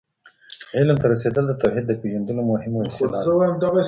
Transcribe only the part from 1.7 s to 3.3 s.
د پيژندلو مهمه وسيله